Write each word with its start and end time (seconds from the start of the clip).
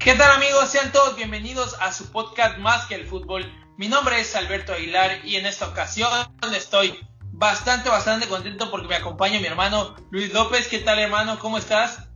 ¿Qué 0.00 0.14
tal 0.14 0.30
amigos? 0.30 0.70
Sean 0.70 0.92
todos 0.92 1.14
bienvenidos 1.14 1.76
a 1.78 1.92
su 1.92 2.10
podcast 2.10 2.56
Más 2.56 2.86
que 2.86 2.94
el 2.94 3.06
fútbol. 3.06 3.44
Mi 3.76 3.86
nombre 3.86 4.18
es 4.18 4.34
Alberto 4.34 4.72
Aguilar 4.72 5.18
y 5.24 5.36
en 5.36 5.44
esta 5.44 5.68
ocasión 5.68 6.10
estoy 6.56 6.98
bastante, 7.32 7.90
bastante 7.90 8.26
contento 8.26 8.70
porque 8.70 8.88
me 8.88 8.94
acompaña 8.94 9.38
mi 9.40 9.46
hermano 9.46 9.94
Luis 10.10 10.32
López. 10.32 10.68
¿Qué 10.68 10.78
tal 10.78 10.98
hermano? 10.98 11.38
¿Cómo 11.38 11.58
estás? 11.58 12.08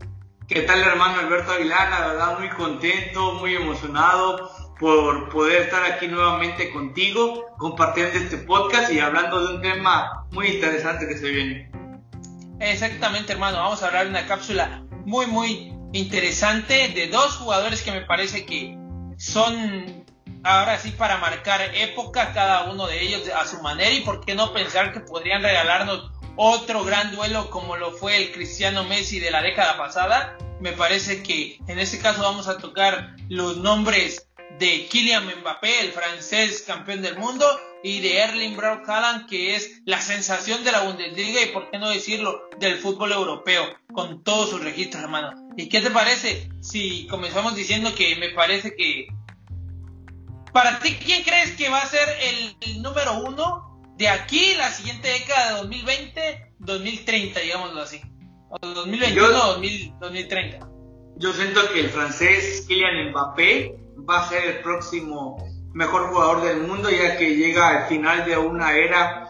¿Qué 0.48 0.62
tal 0.62 0.80
hermano 0.80 1.20
Alberto 1.20 1.52
Aguilar? 1.52 1.90
La 1.90 2.06
verdad 2.06 2.38
muy 2.38 2.48
contento, 2.48 3.32
muy 3.34 3.54
emocionado 3.54 4.50
por 4.80 5.28
poder 5.28 5.64
estar 5.64 5.84
aquí 5.84 6.08
nuevamente 6.08 6.72
contigo, 6.72 7.54
compartiendo 7.58 8.18
este 8.18 8.38
podcast 8.38 8.90
y 8.90 9.00
hablando 9.00 9.46
de 9.46 9.56
un 9.56 9.60
tema 9.60 10.26
muy 10.30 10.46
interesante 10.46 11.06
que 11.06 11.18
se 11.18 11.28
viene. 11.28 11.70
Exactamente 12.60 13.34
hermano, 13.34 13.58
vamos 13.58 13.82
a 13.82 13.88
hablar 13.88 14.04
de 14.04 14.10
una 14.10 14.26
cápsula 14.26 14.82
muy, 15.04 15.26
muy 15.26 15.74
interesante 15.94 16.88
de 16.88 17.06
dos 17.06 17.36
jugadores 17.36 17.82
que 17.82 17.92
me 17.92 18.02
parece 18.02 18.44
que 18.44 18.76
son 19.16 20.04
ahora 20.42 20.76
sí 20.78 20.90
para 20.90 21.18
marcar 21.18 21.62
época 21.74 22.32
cada 22.34 22.64
uno 22.64 22.88
de 22.88 23.00
ellos 23.00 23.22
a 23.28 23.46
su 23.46 23.62
manera 23.62 23.92
y 23.92 24.00
por 24.00 24.24
qué 24.24 24.34
no 24.34 24.52
pensar 24.52 24.92
que 24.92 25.00
podrían 25.00 25.42
regalarnos 25.42 26.10
otro 26.36 26.82
gran 26.82 27.14
duelo 27.14 27.48
como 27.48 27.76
lo 27.76 27.92
fue 27.92 28.16
el 28.16 28.32
Cristiano 28.32 28.82
Messi 28.82 29.20
de 29.20 29.30
la 29.30 29.40
década 29.40 29.78
pasada. 29.78 30.36
Me 30.60 30.72
parece 30.72 31.22
que 31.22 31.58
en 31.68 31.78
este 31.78 32.00
caso 32.00 32.22
vamos 32.22 32.48
a 32.48 32.58
tocar 32.58 33.14
los 33.28 33.58
nombres 33.58 34.28
de 34.58 34.86
Kylian 34.86 35.26
Mbappé, 35.40 35.80
el 35.80 35.92
francés 35.92 36.64
campeón 36.66 37.02
del 37.02 37.18
mundo, 37.18 37.46
y 37.84 38.00
de 38.00 38.18
Erling 38.18 38.56
Braut 38.56 38.88
Haaland, 38.88 39.28
que 39.28 39.54
es 39.54 39.82
la 39.84 40.00
sensación 40.00 40.64
de 40.64 40.72
la 40.72 40.82
Bundesliga 40.82 41.42
y 41.42 41.52
por 41.52 41.70
qué 41.70 41.78
no 41.78 41.90
decirlo 41.90 42.48
del 42.58 42.78
fútbol 42.78 43.12
europeo, 43.12 43.64
con 43.92 44.24
todos 44.24 44.50
sus 44.50 44.64
registros, 44.64 45.02
hermano. 45.02 45.43
¿Y 45.56 45.68
qué 45.68 45.80
te 45.80 45.90
parece 45.90 46.48
si 46.60 47.06
comenzamos 47.06 47.54
diciendo 47.54 47.94
que 47.94 48.16
me 48.16 48.30
parece 48.30 48.74
que 48.74 49.06
para 50.52 50.80
ti 50.80 50.96
quién 51.04 51.22
crees 51.22 51.52
que 51.52 51.68
va 51.68 51.80
a 51.80 51.86
ser 51.86 52.08
el, 52.20 52.82
número 52.82 53.22
uno 53.24 53.94
de 53.96 54.08
aquí 54.08 54.54
la 54.56 54.70
siguiente 54.70 55.08
década 55.08 55.52
de 55.52 55.58
2020, 55.58 56.52
2030, 56.58 57.40
digámoslo 57.40 57.82
así, 57.82 58.00
o 58.48 58.58
2021, 58.66 59.30
2030? 60.00 60.68
Yo 61.16 61.32
siento 61.32 61.60
que 61.72 61.80
el 61.80 61.90
francés 61.90 62.64
Kylian 62.66 63.10
Mbappé 63.10 63.76
va 64.08 64.20
a 64.20 64.28
ser 64.28 64.44
el 64.44 64.58
próximo 64.60 65.36
mejor 65.72 66.08
jugador 66.08 66.42
del 66.42 66.66
mundo 66.66 66.90
ya 66.90 67.16
que 67.16 67.36
llega 67.36 67.68
al 67.68 67.88
final 67.88 68.24
de 68.24 68.36
una 68.36 68.76
era 68.76 69.28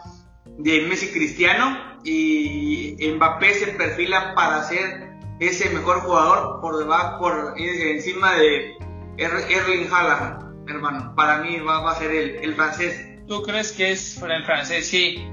de 0.57 0.81
Messi 0.81 1.11
Cristiano 1.11 1.99
y 2.03 2.97
Mbappé 2.99 3.53
se 3.53 3.67
perfila 3.67 4.33
para 4.33 4.63
ser 4.63 5.14
ese 5.39 5.69
mejor 5.69 6.01
jugador 6.01 6.61
por 6.61 6.77
debajo 6.77 7.19
por 7.19 7.53
encima 7.57 8.35
de 8.35 8.77
Erling 9.17 9.91
Haaland 9.91 10.69
hermano 10.69 11.13
para 11.15 11.39
mí 11.39 11.59
va, 11.59 11.91
a 11.91 11.95
ser 11.95 12.11
el, 12.11 12.55
francés 12.55 13.11
¿Tú 13.27 13.41
crees 13.41 13.71
que 13.71 13.91
es 13.91 14.21
el 14.21 14.45
francés? 14.45 14.87
Sí. 14.87 15.27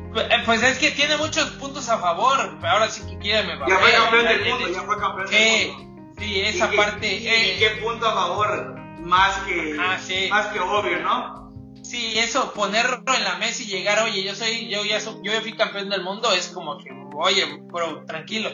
Pues 0.47 0.63
es 0.63 0.79
que 0.79 0.93
tiene 0.93 1.19
muchos 1.19 1.51
puntos 1.51 1.91
a 1.91 1.99
favor. 1.99 2.59
Ahora 2.63 2.89
sí 2.89 3.03
que 3.07 3.19
quiere 3.19 3.55
Mbappé. 3.55 3.71
Ya 3.71 3.79
fue 3.79 3.93
campeón 3.93 4.25
del 4.25 4.49
mundo, 4.49 4.69
ya 4.69 4.83
fue 4.83 4.99
campeón 4.99 5.27
del 5.29 5.73
mundo. 5.73 6.15
Sí, 6.19 6.41
esa 6.41 6.71
parte. 6.71 7.17
Y, 7.17 7.29
eh, 7.29 7.57
qué 7.59 7.83
punto 7.83 8.09
a 8.09 8.15
favor? 8.15 8.83
más 9.03 9.39
que, 9.41 9.77
ah, 9.79 9.99
más 10.31 10.47
que 10.49 10.61
obvio, 10.61 11.01
¿no? 11.01 11.53
Sí, 11.83 12.19
eso, 12.19 12.53
ponerlo 12.55 13.03
en 13.15 13.25
la 13.25 13.37
mesa 13.37 13.63
y 13.63 13.67
llegar, 13.67 14.03
oye, 14.03 14.23
yo 14.23 14.35
soy, 14.35 14.69
yo 14.69 14.85
ya, 14.85 15.01
soy, 15.01 15.17
yo 15.23 15.33
ya 15.33 15.41
fui 15.41 15.55
campeón 15.55 15.91
del 15.91 16.03
mundo, 16.03 16.33
es 16.33 16.49
como 16.49 16.79
que, 16.79 16.91
oye, 17.17 17.45
pero 17.73 18.05
tranquilo. 18.07 18.51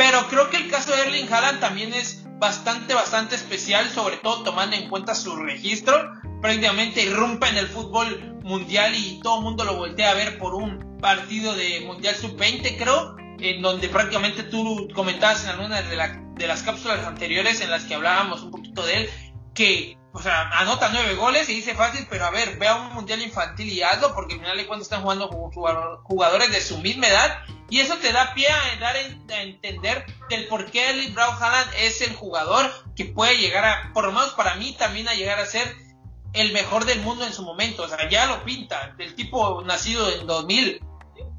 Pero 0.00 0.26
creo 0.28 0.48
que 0.48 0.56
el 0.56 0.70
caso 0.70 0.96
de 0.96 1.02
Erling 1.02 1.30
Haaland 1.30 1.60
también 1.60 1.92
es 1.92 2.24
bastante, 2.38 2.94
bastante 2.94 3.34
especial, 3.34 3.86
sobre 3.90 4.16
todo 4.16 4.42
tomando 4.44 4.74
en 4.74 4.88
cuenta 4.88 5.14
su 5.14 5.36
registro. 5.36 6.12
Prácticamente 6.40 7.02
irrumpe 7.02 7.48
en 7.48 7.58
el 7.58 7.66
fútbol 7.66 8.38
mundial 8.42 8.94
y 8.96 9.20
todo 9.22 9.36
el 9.36 9.44
mundo 9.44 9.62
lo 9.62 9.76
voltea 9.76 10.12
a 10.12 10.14
ver 10.14 10.38
por 10.38 10.54
un 10.54 10.96
partido 11.02 11.54
de 11.54 11.82
Mundial 11.82 12.14
Sub-20, 12.14 12.78
creo, 12.78 13.14
en 13.40 13.60
donde 13.60 13.90
prácticamente 13.90 14.42
tú 14.44 14.88
comentabas 14.94 15.44
en 15.44 15.50
alguna 15.50 15.82
de, 15.82 15.96
de 16.34 16.46
las 16.46 16.62
cápsulas 16.62 17.04
anteriores 17.04 17.60
en 17.60 17.70
las 17.70 17.84
que 17.84 17.94
hablábamos 17.94 18.40
un 18.40 18.52
poquito 18.52 18.82
de 18.86 19.02
él, 19.02 19.10
que, 19.52 19.98
o 20.12 20.20
sea, 20.20 20.48
anota 20.50 20.90
nueve 20.92 21.14
goles 21.14 21.48
y 21.48 21.54
dice 21.54 21.74
fácil, 21.74 22.06
pero 22.10 22.24
a 22.24 22.30
ver, 22.30 22.58
vea 22.58 22.74
un 22.74 22.92
mundial 22.94 23.22
infantil 23.22 23.68
y 23.68 23.82
hazlo, 23.82 24.14
porque 24.14 24.34
al 24.34 24.40
final 24.40 24.56
de 24.56 24.66
cuentas 24.66 24.86
están 24.86 25.02
jugando 25.02 25.28
jugadores 25.28 26.50
de 26.50 26.60
su 26.60 26.78
misma 26.78 27.06
edad, 27.06 27.38
y 27.68 27.78
eso 27.78 27.96
te 27.98 28.12
da 28.12 28.34
pie 28.34 28.48
a 28.48 28.80
dar 28.80 28.96
a 28.96 29.42
entender 29.42 30.04
del 30.28 30.48
por 30.48 30.68
qué 30.70 30.90
Eli 30.90 31.12
Brown 31.12 31.36
Haaland 31.40 31.70
es 31.78 32.00
el 32.00 32.14
jugador 32.16 32.68
que 32.96 33.04
puede 33.04 33.38
llegar 33.38 33.64
a, 33.64 33.92
por 33.92 34.04
lo 34.04 34.12
menos 34.12 34.30
para 34.30 34.56
mí, 34.56 34.74
también 34.76 35.08
a 35.08 35.14
llegar 35.14 35.38
a 35.38 35.46
ser 35.46 35.76
el 36.32 36.52
mejor 36.52 36.84
del 36.84 37.00
mundo 37.00 37.24
en 37.24 37.32
su 37.32 37.42
momento, 37.42 37.84
o 37.84 37.88
sea, 37.88 38.08
ya 38.08 38.26
lo 38.26 38.44
pinta, 38.44 38.94
el 38.98 39.14
tipo 39.14 39.62
nacido 39.62 40.10
en 40.12 40.26
2000, 40.26 40.80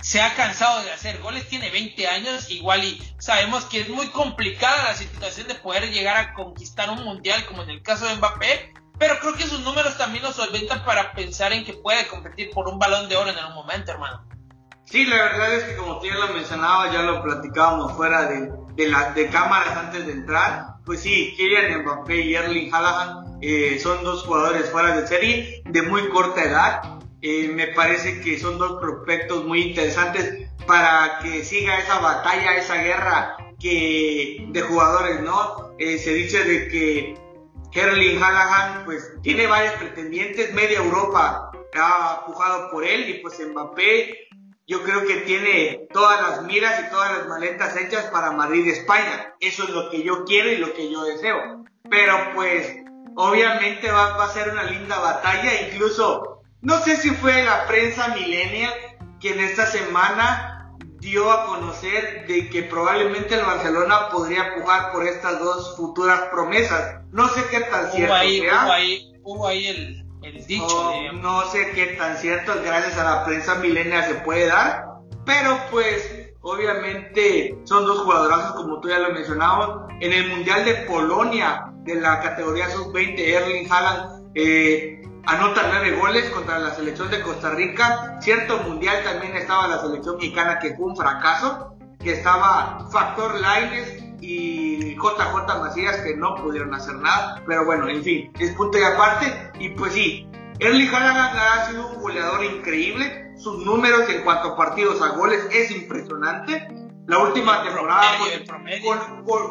se 0.01 0.21
ha 0.21 0.35
cansado 0.35 0.83
de 0.83 0.91
hacer 0.91 1.19
goles, 1.21 1.47
tiene 1.47 1.69
20 1.69 2.07
años, 2.07 2.49
igual 2.49 2.83
y 2.83 3.01
sabemos 3.19 3.65
que 3.65 3.81
es 3.81 3.89
muy 3.89 4.07
complicada 4.07 4.83
la 4.83 4.95
situación 4.95 5.47
de 5.47 5.55
poder 5.55 5.91
llegar 5.91 6.17
a 6.17 6.33
conquistar 6.33 6.89
un 6.89 7.03
mundial 7.03 7.45
como 7.45 7.63
en 7.63 7.69
el 7.69 7.83
caso 7.83 8.05
de 8.05 8.15
Mbappé, 8.15 8.73
pero 8.97 9.19
creo 9.19 9.33
que 9.33 9.47
sus 9.47 9.61
números 9.61 9.97
también 9.97 10.23
lo 10.23 10.31
solventan 10.31 10.83
para 10.85 11.13
pensar 11.13 11.53
en 11.53 11.63
que 11.65 11.73
puede 11.73 12.07
competir 12.07 12.49
por 12.51 12.67
un 12.67 12.79
balón 12.79 13.09
de 13.09 13.15
oro 13.15 13.29
en 13.29 13.37
algún 13.37 13.55
momento, 13.55 13.91
hermano. 13.91 14.25
Sí, 14.85 15.05
la 15.05 15.15
verdad 15.15 15.53
es 15.55 15.63
que 15.63 15.75
como 15.77 15.99
tú 15.99 16.07
ya 16.07 16.15
lo 16.15 16.33
mencionaba, 16.33 16.91
ya 16.91 17.01
lo 17.03 17.23
platicábamos 17.23 17.93
fuera 17.93 18.23
de, 18.23 18.51
de, 18.75 18.93
de 19.15 19.29
cámaras 19.29 19.77
antes 19.77 20.05
de 20.05 20.11
entrar, 20.11 20.75
pues 20.85 21.01
sí, 21.01 21.33
Kylian 21.37 21.83
Mbappé 21.83 22.15
y 22.17 22.35
Erling 22.35 22.73
Haaland 22.73 23.37
eh, 23.41 23.79
son 23.81 24.03
dos 24.03 24.23
jugadores 24.23 24.69
fuera 24.69 24.95
de 24.95 25.07
serie 25.07 25.63
de 25.65 25.81
muy 25.83 26.09
corta 26.09 26.43
edad 26.43 27.00
eh, 27.21 27.47
me 27.49 27.67
parece 27.67 28.21
que 28.21 28.39
son 28.39 28.57
dos 28.57 28.79
prospectos 28.81 29.45
muy 29.45 29.61
interesantes 29.61 30.49
para 30.65 31.19
que 31.21 31.43
siga 31.43 31.79
esa 31.79 31.99
batalla, 31.99 32.55
esa 32.55 32.81
guerra 32.81 33.37
que 33.59 34.45
de 34.49 34.61
jugadores, 34.61 35.21
¿no? 35.21 35.75
Eh, 35.77 35.97
se 35.97 36.13
dice 36.13 36.43
de 36.43 36.67
que 36.67 37.13
Erling 37.73 38.21
Haaland 38.21 38.85
pues 38.85 39.13
tiene 39.21 39.47
varios 39.47 39.73
pretendientes, 39.75 40.53
media 40.53 40.79
Europa 40.79 41.51
ha 41.79 42.25
pujado 42.25 42.69
por 42.69 42.83
él 42.83 43.09
y 43.09 43.13
pues 43.19 43.39
Mbappé 43.39 44.27
yo 44.67 44.83
creo 44.83 45.05
que 45.05 45.17
tiene 45.21 45.87
todas 45.91 46.21
las 46.21 46.43
miras 46.43 46.81
y 46.81 46.89
todas 46.89 47.17
las 47.17 47.27
maletas 47.27 47.75
hechas 47.75 48.05
para 48.05 48.31
Madrid, 48.31 48.67
España. 48.67 49.33
Eso 49.39 49.63
es 49.63 49.69
lo 49.69 49.89
que 49.89 50.03
yo 50.03 50.23
quiero 50.23 50.49
y 50.49 50.57
lo 50.57 50.73
que 50.73 50.89
yo 50.89 51.03
deseo. 51.03 51.65
Pero 51.89 52.15
pues 52.35 52.77
obviamente 53.15 53.91
va 53.91 54.23
a 54.23 54.29
ser 54.29 54.49
una 54.49 54.63
linda 54.63 54.97
batalla, 54.99 55.67
incluso 55.67 56.40
no 56.61 56.79
sé 56.81 56.97
si 56.97 57.09
fue 57.09 57.43
la 57.43 57.65
prensa 57.67 58.09
millennial 58.09 58.73
quien 59.19 59.39
esta 59.39 59.65
semana 59.65 60.75
dio 60.99 61.31
a 61.31 61.45
conocer 61.47 62.27
de 62.27 62.49
que 62.49 62.63
probablemente 62.63 63.33
el 63.33 63.45
Barcelona 63.45 64.09
podría 64.09 64.53
pujar 64.55 64.91
por 64.91 65.05
estas 65.07 65.39
dos 65.39 65.75
futuras 65.75 66.21
promesas. 66.31 67.01
No 67.11 67.27
sé 67.29 67.41
qué 67.49 67.61
tan 67.61 67.91
cierto 67.91 68.13
Hubo 69.23 69.47
ahí, 69.47 69.67
el, 69.67 70.45
dicho. 70.45 70.93
No 71.13 71.43
sé 71.47 71.71
qué 71.71 71.87
tan 71.97 72.17
cierto, 72.17 72.53
gracias 72.63 72.97
a 72.97 73.03
la 73.03 73.25
prensa 73.25 73.55
millennial 73.55 74.05
se 74.05 74.15
puede 74.15 74.45
dar, 74.47 74.85
pero 75.25 75.59
pues 75.71 76.29
obviamente 76.41 77.57
son 77.63 77.85
dos 77.85 77.99
jugadorazos 78.01 78.53
como 78.53 78.79
tú 78.79 78.89
ya 78.89 78.99
lo 78.99 79.11
mencionabas. 79.11 79.89
En 79.99 80.13
el 80.13 80.29
Mundial 80.29 80.65
de 80.65 80.73
Polonia 80.87 81.71
de 81.83 81.95
la 81.95 82.19
categoría 82.19 82.69
sub-20, 82.69 83.19
Erling 83.19 83.71
Haaland 83.71 84.31
eh, 84.35 85.01
anota 85.25 85.63
nueve 85.69 85.97
goles 85.97 86.29
contra 86.31 86.59
la 86.59 86.73
selección 86.73 87.09
de 87.11 87.21
Costa 87.21 87.51
Rica. 87.51 88.17
Cierto 88.21 88.57
mundial 88.59 89.03
también 89.03 89.35
estaba 89.35 89.67
la 89.67 89.81
selección 89.81 90.15
mexicana 90.15 90.59
que 90.59 90.75
fue 90.75 90.85
un 90.85 90.95
fracaso, 90.95 91.75
que 91.99 92.13
estaba 92.13 92.87
Factor 92.91 93.39
Laines 93.39 94.03
y 94.21 94.95
JJ 94.95 95.59
Macías 95.59 95.97
que 95.97 96.15
no 96.15 96.35
pudieron 96.35 96.73
hacer 96.73 96.95
nada. 96.95 97.41
Pero 97.45 97.65
bueno, 97.65 97.89
en 97.89 98.03
fin, 98.03 98.31
es 98.39 98.51
punto 98.55 98.77
y 98.77 98.83
aparte. 98.83 99.51
Y 99.59 99.69
pues 99.69 99.93
sí, 99.93 100.27
Erling 100.59 100.93
Haaland 100.93 101.37
ha 101.37 101.65
sido 101.67 101.87
un 101.87 102.01
goleador 102.01 102.43
increíble. 102.43 103.33
Sus 103.37 103.65
números 103.65 104.07
en 104.09 104.23
cuanto 104.23 104.49
a 104.49 104.55
partidos 104.55 105.01
a 105.01 105.09
goles 105.09 105.47
es 105.51 105.71
impresionante. 105.71 106.67
La 107.07 107.17
última 107.17 107.63
temporada 107.63 108.17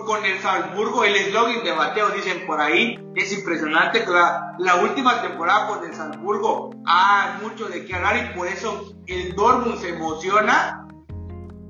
con, 0.06 0.24
el 0.24 0.38
Salzburgo, 0.40 1.04
el 1.04 1.16
eslogan 1.16 1.64
de 1.64 1.74
Mateo, 1.74 2.10
dicen 2.10 2.46
por 2.46 2.60
ahí, 2.60 2.98
es 3.16 3.32
impresionante. 3.32 4.06
La, 4.06 4.54
la 4.58 4.76
última 4.76 5.20
temporada 5.20 5.66
con 5.66 5.84
el 5.84 5.94
Salzburgo 5.94 6.70
hay 6.86 7.42
mucho 7.42 7.68
de 7.68 7.84
qué 7.84 7.94
hablar 7.94 8.16
y 8.16 8.38
por 8.38 8.46
eso 8.46 8.94
el 9.06 9.34
Dortmund 9.34 9.80
se 9.80 9.90
emociona 9.90 10.86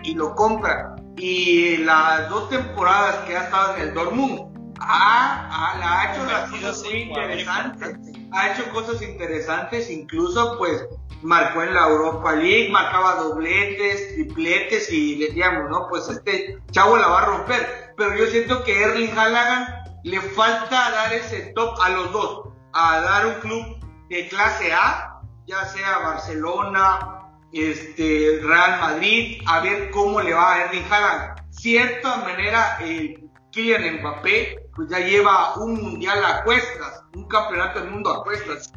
y 0.02 0.14
lo 0.14 0.34
compra. 0.34 0.96
Y 1.16 1.78
las 1.78 2.28
dos 2.28 2.48
temporadas 2.50 3.16
que 3.26 3.36
ha 3.36 3.44
estado 3.44 3.76
en 3.76 3.82
el 3.82 3.94
Dortmund, 3.94 4.49
ha, 4.80 5.74
ha 5.74 6.12
hecho 6.12 6.24
las 6.24 6.50
cosas 6.50 6.82
muy 6.84 7.02
interesantes. 7.02 7.96
Ha 8.32 8.52
hecho 8.52 8.70
cosas 8.72 9.02
interesantes, 9.02 9.90
incluso 9.90 10.56
pues 10.58 10.84
marcó 11.22 11.62
en 11.62 11.74
la 11.74 11.88
Europa 11.88 12.32
League, 12.32 12.70
marcaba 12.70 13.16
dobletes, 13.16 14.14
tripletes 14.14 14.90
y 14.90 15.16
le 15.16 15.26
decíamos, 15.28 15.68
no, 15.70 15.86
pues 15.88 16.08
este 16.08 16.58
chavo 16.70 16.96
la 16.96 17.08
va 17.08 17.22
a 17.22 17.26
romper. 17.26 17.92
Pero 17.96 18.16
yo 18.16 18.26
siento 18.26 18.64
que 18.64 18.82
Erling 18.82 19.16
Haaland 19.16 19.68
le 20.04 20.20
falta 20.20 20.90
dar 20.90 21.12
ese 21.12 21.52
top 21.54 21.78
a 21.82 21.90
los 21.90 22.12
dos, 22.12 22.48
a 22.72 23.00
dar 23.00 23.26
un 23.26 23.34
club 23.34 23.76
de 24.08 24.28
clase 24.28 24.72
A, 24.72 25.20
ya 25.46 25.64
sea 25.66 25.98
Barcelona, 25.98 27.28
este, 27.52 28.40
Real 28.42 28.80
Madrid, 28.80 29.42
a 29.46 29.60
ver 29.60 29.90
cómo 29.90 30.20
le 30.20 30.32
va 30.32 30.54
a 30.54 30.64
Erling 30.64 30.86
Haaland. 30.90 31.40
Cierta 31.50 32.16
manera, 32.18 32.78
el 32.80 33.28
Kylian 33.50 34.00
Mbappé 34.00 34.59
pues 34.74 34.88
ya 34.88 35.00
lleva 35.00 35.54
un 35.56 35.82
mundial 35.82 36.24
a 36.24 36.42
cuestas, 36.44 37.04
un 37.14 37.26
campeonato 37.28 37.80
del 37.80 37.90
mundo 37.90 38.10
a 38.12 38.22
cuestas 38.22 38.72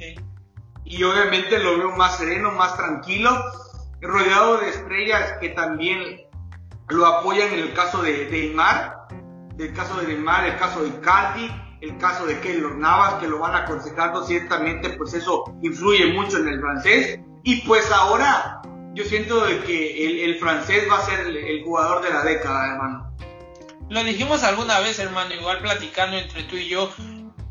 y 0.86 1.04
obviamente 1.04 1.60
lo 1.60 1.78
veo 1.78 1.92
más 1.92 2.18
sereno, 2.18 2.52
más 2.52 2.76
tranquilo, 2.76 3.32
rodeado 4.02 4.58
de 4.58 4.70
estrellas 4.70 5.36
que 5.40 5.50
también 5.50 6.22
lo 6.90 7.06
apoyan 7.06 7.54
en 7.54 7.60
el 7.60 7.74
caso 7.74 8.02
de 8.02 8.28
Neymar, 8.30 9.08
el 9.58 9.74
caso 9.74 10.00
de 10.02 10.08
Neymar, 10.08 10.46
el 10.46 10.58
caso 10.58 10.84
de 10.84 11.00
Cardi, 11.00 11.50
el 11.82 11.98
caso 11.98 12.26
de 12.26 12.40
Keylor 12.40 12.76
Navas, 12.78 13.16
que 13.16 13.28
lo 13.28 13.40
van 13.40 13.56
aconsejando 13.56 14.26
ciertamente, 14.26 14.92
pues 14.92 15.14
eso 15.14 15.44
influye 15.62 16.14
mucho 16.14 16.38
en 16.38 16.48
el 16.48 16.60
francés. 16.62 17.20
Y 17.44 17.62
pues 17.62 17.92
ahora 17.92 18.62
yo 18.94 19.04
siento 19.04 19.46
de 19.46 19.60
que 19.64 20.26
el, 20.26 20.36
francés 20.40 20.88
va 20.90 20.98
a 20.98 21.02
ser 21.02 21.28
el, 21.28 21.36
el, 21.36 21.64
jugador 21.64 22.02
de 22.02 22.10
la 22.10 22.24
década, 22.24 22.72
hermano. 22.72 23.03
Lo 23.90 24.04
dijimos 24.04 24.44
alguna 24.44 24.80
vez, 24.80 25.00
hermano, 25.00 25.34
igual 25.34 25.60
platicando 25.60 26.18
entre 26.18 26.44
tú 26.44 26.56
y 26.56 26.68
yo 26.68 26.92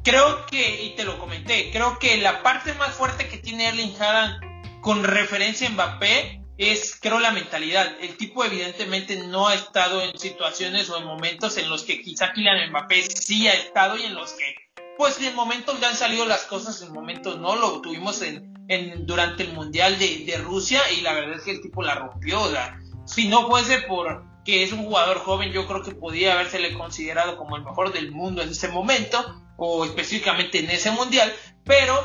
creo 0.02 0.46
que, 0.46 0.84
y 0.84 0.90
te 0.96 1.04
lo 1.04 1.18
comenté, 1.18 1.70
creo 1.70 1.98
que 1.98 2.16
la 2.18 2.42
parte 2.42 2.74
más 2.74 2.90
fuerte 2.90 3.28
que 3.28 3.38
tiene 3.38 3.68
Erling 3.68 3.94
Haaland 4.00 4.80
con 4.80 5.04
referencia 5.04 5.68
a 5.68 5.70
Mbappé 5.70 6.42
es, 6.58 6.98
creo, 7.00 7.18
la 7.18 7.30
mentalidad. 7.30 7.90
El 8.00 8.16
tipo 8.16 8.44
evidentemente 8.44 9.16
no 9.16 9.48
ha 9.48 9.54
estado 9.54 10.02
en 10.02 10.18
situaciones 10.18 10.90
o 10.90 10.98
en 10.98 11.04
momentos 11.04 11.56
en 11.56 11.68
los 11.68 11.84
que 11.84 12.02
quizá 12.02 12.32
Kylian 12.32 12.70
Mbappé 12.70 13.02
sí 13.02 13.48
ha 13.48 13.54
estado 13.54 13.96
y 13.96 14.04
en 14.04 14.14
los 14.14 14.32
que, 14.32 14.54
pues, 14.98 15.20
en 15.20 15.34
momentos 15.34 15.80
le 15.80 15.86
han 15.86 15.96
salido 15.96 16.26
las 16.26 16.42
cosas, 16.42 16.82
en 16.82 16.92
momentos 16.92 17.38
no. 17.38 17.56
Lo 17.56 17.80
tuvimos 17.80 18.22
en, 18.22 18.52
en 18.68 19.06
durante 19.06 19.44
el 19.44 19.52
Mundial 19.52 19.98
de, 19.98 20.24
de, 20.24 20.36
Rusia 20.38 20.80
y 20.96 21.00
la 21.00 21.12
verdad 21.12 21.36
es 21.36 21.42
que 21.42 21.52
el 21.52 21.62
tipo 21.62 21.82
la 21.82 21.94
rompió. 21.94 22.40
si 23.06 23.28
no 23.28 23.48
fuese 23.48 23.78
por 23.82 24.31
que 24.44 24.62
es 24.62 24.72
un 24.72 24.84
jugador 24.84 25.18
joven, 25.18 25.52
yo 25.52 25.66
creo 25.66 25.82
que 25.82 25.94
podía 25.94 26.34
habérsele 26.34 26.74
considerado 26.74 27.36
como 27.36 27.56
el 27.56 27.64
mejor 27.64 27.92
del 27.92 28.10
mundo 28.10 28.42
en 28.42 28.50
ese 28.50 28.68
momento 28.68 29.42
o 29.56 29.84
específicamente 29.84 30.58
en 30.58 30.70
ese 30.70 30.90
mundial, 30.90 31.32
pero 31.64 31.98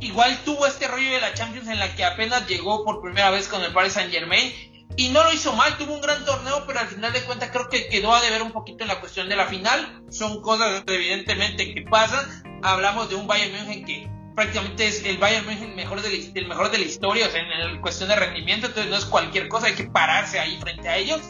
igual 0.00 0.38
tuvo 0.44 0.66
este 0.66 0.88
rollo 0.88 1.12
de 1.12 1.20
la 1.20 1.34
Champions 1.34 1.68
en 1.68 1.78
la 1.78 1.94
que 1.94 2.04
apenas 2.04 2.48
llegó 2.48 2.84
por 2.84 3.00
primera 3.00 3.30
vez 3.30 3.48
con 3.48 3.62
el 3.62 3.72
Paris 3.72 3.92
Saint 3.92 4.12
Germain 4.12 4.52
y 4.96 5.08
no 5.08 5.22
lo 5.22 5.32
hizo 5.32 5.52
mal, 5.54 5.76
tuvo 5.78 5.94
un 5.94 6.00
gran 6.00 6.24
torneo, 6.24 6.64
pero 6.66 6.80
al 6.80 6.88
final 6.88 7.12
de 7.12 7.22
cuentas 7.22 7.50
creo 7.50 7.68
que 7.68 7.88
quedó 7.88 8.12
a 8.14 8.20
deber 8.20 8.42
un 8.42 8.52
poquito 8.52 8.82
en 8.82 8.88
la 8.88 9.00
cuestión 9.00 9.28
de 9.28 9.36
la 9.36 9.46
final. 9.46 10.02
Son 10.10 10.42
cosas 10.42 10.82
evidentemente 10.86 11.72
que 11.72 11.82
pasan. 11.82 12.60
Hablamos 12.62 13.08
de 13.08 13.14
un 13.14 13.26
Bayern 13.26 13.52
München 13.52 13.84
que 13.84 14.10
prácticamente 14.34 14.86
es 14.86 15.04
el 15.04 15.18
Bayern 15.18 15.46
mejor 15.74 16.02
de 16.02 16.32
el 16.34 16.46
mejor 16.46 16.70
de 16.70 16.78
la 16.78 16.84
historia, 16.84 17.26
o 17.26 17.30
sea, 17.30 17.40
en 17.40 17.74
la 17.74 17.80
cuestión 17.80 18.08
de 18.08 18.16
rendimiento, 18.16 18.66
entonces 18.66 18.90
no 18.90 18.96
es 18.96 19.04
cualquier 19.04 19.48
cosa, 19.48 19.66
hay 19.66 19.74
que 19.74 19.84
pararse 19.84 20.38
ahí 20.38 20.58
frente 20.60 20.88
a 20.88 20.96
ellos. 20.96 21.20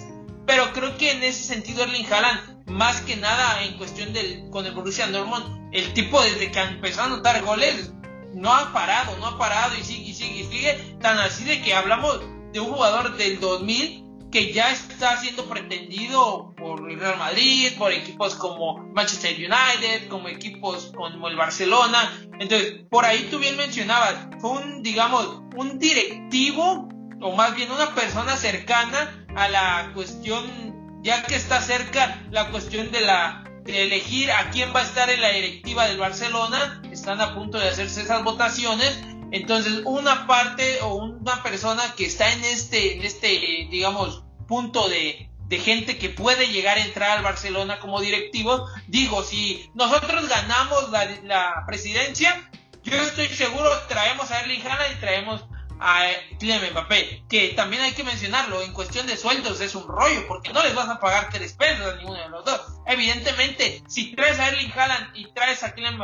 Pero 0.47 0.73
creo 0.73 0.97
que 0.97 1.13
en 1.13 1.23
ese 1.23 1.45
sentido 1.45 1.85
Erling 1.85 2.07
Haaland, 2.13 2.69
más 2.69 3.01
que 3.03 3.17
nada 3.17 3.63
en 3.63 3.77
cuestión 3.77 4.13
del 4.13 4.49
con 4.51 4.67
el 4.67 4.73
Borussia 4.73 5.07
Dortmund, 5.07 5.71
el 5.73 5.93
tipo 5.93 6.21
desde 6.23 6.51
que 6.51 6.61
empezó 6.61 7.03
a 7.03 7.05
anotar 7.05 7.43
goles 7.43 7.93
no 8.35 8.53
ha 8.53 8.73
parado, 8.73 9.17
no 9.19 9.27
ha 9.27 9.39
parado 9.39 9.77
y 9.77 9.83
sigue 9.83 10.11
y 10.11 10.15
sigue 10.15 10.41
y 10.41 10.45
sigue, 10.45 10.97
tan 11.01 11.19
así 11.19 11.45
de 11.45 11.63
que 11.63 11.75
hablamos 11.75 12.21
de 12.53 12.61
un 12.61 12.73
jugador 12.73 13.17
del 13.17 13.39
2000 13.41 14.10
que 14.31 14.53
ya 14.53 14.71
está 14.71 15.17
siendo 15.21 15.47
pretendido 15.47 16.55
por 16.57 16.89
el 16.91 16.99
Real 16.99 17.19
Madrid, 17.19 17.73
por 17.77 17.93
equipos 17.93 18.35
como 18.35 18.79
Manchester 18.95 19.35
United, 19.35 20.09
como 20.09 20.29
equipos 20.29 20.93
como 20.95 21.29
el 21.29 21.37
Barcelona. 21.37 22.13
Entonces, 22.39 22.85
por 22.89 23.05
ahí 23.05 23.29
tú 23.31 23.39
bien 23.39 23.57
mencionabas, 23.57 24.15
fue 24.41 24.51
un, 24.51 24.83
digamos, 24.83 25.43
un 25.57 25.79
directivo, 25.79 26.89
o 27.21 27.33
más 27.37 27.55
bien 27.55 27.71
una 27.71 27.95
persona 27.95 28.37
cercana 28.37 29.27
a 29.35 29.49
la 29.49 29.91
cuestión, 29.95 31.01
ya 31.03 31.23
que 31.25 31.35
está 31.35 31.61
cerca 31.61 32.23
la 32.31 32.51
cuestión 32.51 32.91
de 32.93 33.01
la 33.01 33.45
elegir 33.67 34.31
a 34.33 34.51
quién 34.51 34.75
va 34.75 34.81
a 34.81 34.85
estar 34.85 35.11
en 35.11 35.21
la 35.21 35.31
directiva 35.31 35.87
del 35.87 35.99
Barcelona, 35.99 36.83
están 36.91 37.21
a 37.21 37.35
punto 37.35 37.59
de 37.59 37.69
hacerse 37.69 38.03
esas 38.03 38.25
votaciones 38.25 38.99
entonces, 39.33 39.83
una 39.85 40.27
parte 40.27 40.81
o 40.83 40.95
una 40.95 41.43
persona 41.43 41.83
que 41.97 42.07
está 42.07 42.33
en 42.33 42.45
este, 42.45 42.97
en 42.97 43.05
este 43.05 43.29
digamos, 43.71 44.25
punto 44.49 44.89
de, 44.89 45.31
de 45.47 45.59
gente 45.59 45.99
que 45.99 46.11
puede 46.11 46.49
llegar 46.49 46.79
a 46.79 46.85
entrar 46.85 47.19
al 47.19 47.25
Barcelona 47.25 47.81
como 47.81 48.01
directivo, 48.01 48.69
digo, 48.87 49.23
si 49.23 49.71
nosotros 49.75 50.29
ganamos 50.29 50.91
la, 50.91 51.07
la 51.25 51.65
presidencia, 51.67 52.51
yo 52.83 52.97
estoy 52.97 53.29
seguro 53.29 53.69
traemos 53.89 54.31
a 54.31 54.41
Erling 54.41 54.63
Haaland 54.63 54.97
y 54.97 55.01
traemos 55.01 55.45
a 55.81 56.07
Kylian 56.39 56.73
Mbappé, 56.73 57.25
que 57.29 57.49
también 57.49 57.83
hay 57.83 57.93
que 57.93 58.05
mencionarlo, 58.05 58.63
en 58.63 58.73
cuestión 58.73 59.07
de 59.07 59.17
sueldos 59.17 59.61
es 59.61 59.75
un 59.75 59.89
rollo, 59.89 60.27
porque 60.29 60.53
no 60.53 60.63
les 60.63 60.75
vas 60.75 60.89
a 60.89 61.01
pagar 61.01 61.31
tres 61.31 61.55
pesos 61.55 61.95
a 61.95 61.97
ninguno 61.97 62.21
de 62.23 62.29
los 62.29 62.45
dos. 62.45 62.61
Evidentemente, 62.87 63.83
si 63.89 64.15
traes 64.15 64.39
a 64.39 64.49
Erling 64.49 64.73
Haaland 64.73 65.17
y 65.17 65.33
traes 65.33 65.63
a 65.63 65.75
Kylian 65.75 65.99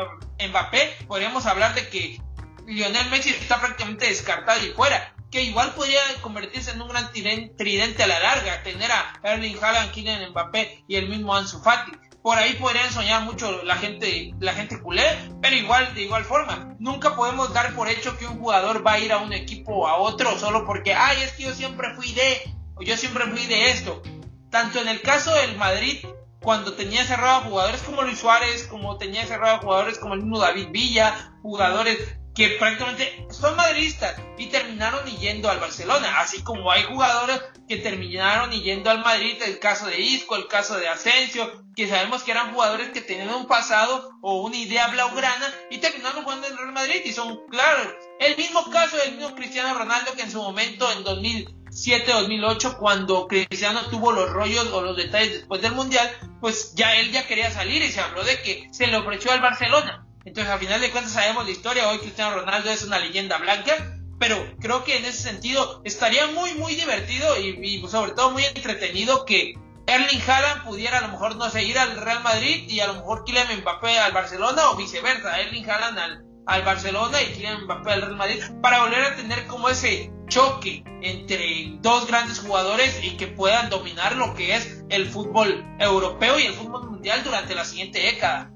Mbappé, 0.48 0.96
podríamos 1.06 1.46
hablar 1.46 1.74
de 1.74 1.88
que 1.88 2.20
Lionel 2.66 3.10
Messi 3.10 3.30
está 3.30 3.60
prácticamente 3.60 4.06
descartado 4.06 4.64
y 4.64 4.70
fuera. 4.70 5.14
Que 5.30 5.42
igual 5.42 5.74
podría 5.74 6.00
convertirse 6.20 6.72
en 6.72 6.82
un 6.82 6.88
gran 6.88 7.10
tridente 7.12 8.02
a 8.02 8.06
la 8.06 8.18
larga, 8.20 8.62
tener 8.62 8.90
a 8.90 9.20
Erling 9.22 9.56
Haaland, 9.60 9.92
Kylian 9.92 10.30
Mbappé 10.30 10.84
y 10.88 10.96
el 10.96 11.08
mismo 11.08 11.34
Ansu 11.34 11.60
Fati. 11.60 11.92
Por 12.22 12.38
ahí 12.38 12.54
podrían 12.54 12.90
soñar 12.90 13.22
mucho 13.22 13.62
la 13.62 13.76
gente, 13.76 14.32
la 14.40 14.52
gente 14.52 14.80
culé, 14.80 15.04
pero 15.40 15.54
igual, 15.54 15.94
de 15.94 16.02
igual 16.02 16.24
forma, 16.24 16.74
nunca 16.80 17.14
podemos 17.14 17.52
dar 17.52 17.74
por 17.74 17.88
hecho 17.88 18.18
que 18.18 18.26
un 18.26 18.38
jugador 18.38 18.84
va 18.84 18.94
a 18.94 18.98
ir 18.98 19.12
a 19.12 19.18
un 19.18 19.32
equipo 19.32 19.72
o 19.72 19.86
a 19.86 19.98
otro 19.98 20.36
solo 20.38 20.66
porque, 20.66 20.92
ay, 20.92 21.22
es 21.22 21.32
que 21.32 21.44
yo 21.44 21.54
siempre 21.54 21.94
fui 21.94 22.12
de, 22.12 22.52
o 22.74 22.82
yo 22.82 22.96
siempre 22.96 23.26
fui 23.26 23.46
de 23.46 23.70
esto. 23.70 24.02
Tanto 24.50 24.80
en 24.80 24.88
el 24.88 25.02
caso 25.02 25.32
del 25.34 25.56
Madrid, 25.56 26.04
cuando 26.40 26.74
tenía 26.74 27.04
cerrado 27.04 27.36
a 27.36 27.44
jugadores 27.44 27.82
como 27.82 28.02
Luis 28.02 28.18
Suárez, 28.18 28.66
como 28.66 28.98
tenía 28.98 29.24
cerrado 29.26 29.56
a 29.56 29.60
jugadores 29.60 29.98
como 29.98 30.14
el 30.14 30.20
mismo 30.20 30.40
David 30.40 30.68
Villa, 30.70 31.32
jugadores 31.42 32.16
que 32.36 32.50
prácticamente 32.50 33.26
son 33.30 33.56
madridistas 33.56 34.14
y 34.36 34.46
terminaron 34.46 35.06
yendo 35.06 35.48
al 35.48 35.58
Barcelona, 35.58 36.20
así 36.20 36.42
como 36.42 36.70
hay 36.70 36.82
jugadores 36.82 37.40
que 37.66 37.78
terminaron 37.78 38.50
yendo 38.50 38.90
al 38.90 39.00
Madrid, 39.00 39.42
el 39.42 39.58
caso 39.58 39.86
de 39.86 39.98
Isco, 39.98 40.36
el 40.36 40.46
caso 40.46 40.76
de 40.76 40.86
Asensio, 40.86 41.64
que 41.74 41.88
sabemos 41.88 42.22
que 42.22 42.32
eran 42.32 42.52
jugadores 42.52 42.90
que 42.90 43.00
tenían 43.00 43.30
un 43.30 43.46
pasado 43.46 44.10
o 44.20 44.42
una 44.42 44.56
idea 44.56 44.88
blaugrana 44.88 45.52
y 45.70 45.78
terminaron 45.78 46.24
jugando 46.24 46.46
en 46.46 46.58
Real 46.58 46.72
Madrid 46.72 47.00
y 47.06 47.12
son 47.12 47.46
claros. 47.48 47.88
El 48.20 48.36
mismo 48.36 48.70
caso 48.70 48.98
del 48.98 49.16
mismo 49.16 49.34
Cristiano 49.34 49.76
Ronaldo 49.76 50.12
que 50.12 50.22
en 50.22 50.30
su 50.30 50.42
momento 50.42 50.86
en 50.92 51.04
2007-2008 51.04 52.76
cuando 52.76 53.26
Cristiano 53.28 53.80
tuvo 53.86 54.12
los 54.12 54.30
rollos 54.30 54.66
o 54.72 54.82
los 54.82 54.96
detalles 54.96 55.32
después 55.32 55.62
del 55.62 55.72
Mundial, 55.72 56.10
pues 56.42 56.74
ya 56.74 56.96
él 56.96 57.12
ya 57.12 57.26
quería 57.26 57.50
salir 57.50 57.80
y 57.80 57.90
se 57.90 58.00
habló 58.00 58.22
de 58.24 58.42
que 58.42 58.68
se 58.72 58.86
le 58.88 58.98
ofreció 58.98 59.32
al 59.32 59.40
Barcelona 59.40 60.05
entonces, 60.26 60.52
a 60.52 60.58
final 60.58 60.80
de 60.80 60.90
cuentas, 60.90 61.12
sabemos 61.12 61.44
la 61.44 61.52
historia. 61.52 61.88
Hoy 61.88 61.98
Cristiano 61.98 62.36
Ronaldo 62.36 62.68
es 62.68 62.82
una 62.82 62.98
leyenda 62.98 63.38
blanca. 63.38 63.74
Pero 64.18 64.36
creo 64.60 64.82
que 64.82 64.96
en 64.96 65.04
ese 65.04 65.22
sentido 65.22 65.82
estaría 65.84 66.26
muy, 66.28 66.54
muy 66.54 66.74
divertido 66.74 67.38
y, 67.38 67.86
sobre 67.88 68.12
todo 68.12 68.30
muy 68.30 68.44
entretenido 68.44 69.24
que 69.24 69.54
Erling 69.86 70.22
Haaland 70.26 70.64
pudiera 70.64 70.98
a 70.98 71.02
lo 71.02 71.08
mejor, 71.08 71.36
no 71.36 71.48
sé, 71.50 71.78
al 71.78 71.96
Real 71.96 72.22
Madrid 72.22 72.68
y 72.68 72.80
a 72.80 72.86
lo 72.86 72.94
mejor 72.94 73.24
Kylian 73.24 73.60
Mbappé 73.60 73.98
al 73.98 74.12
Barcelona 74.12 74.70
o 74.70 74.76
viceversa. 74.76 75.38
Erling 75.40 75.68
Haaland 75.68 75.98
al, 75.98 76.24
al 76.46 76.62
Barcelona 76.62 77.22
y 77.22 77.26
Kylian 77.26 77.64
Mbappé 77.64 77.92
al 77.92 78.02
Real 78.02 78.16
Madrid 78.16 78.42
para 78.62 78.80
volver 78.80 79.04
a 79.04 79.16
tener 79.16 79.46
como 79.46 79.68
ese 79.68 80.10
choque 80.28 80.82
entre 81.02 81.76
dos 81.82 82.06
grandes 82.08 82.40
jugadores 82.40 82.98
y 83.04 83.16
que 83.16 83.28
puedan 83.28 83.70
dominar 83.70 84.16
lo 84.16 84.34
que 84.34 84.56
es 84.56 84.82
el 84.88 85.06
fútbol 85.06 85.64
europeo 85.78 86.38
y 86.40 86.46
el 86.46 86.54
fútbol 86.54 86.90
mundial 86.90 87.22
durante 87.22 87.54
la 87.54 87.64
siguiente 87.64 88.00
década. 88.00 88.50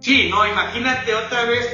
Sí, 0.00 0.28
no, 0.30 0.46
imagínate 0.46 1.14
otra 1.14 1.44
vez, 1.44 1.66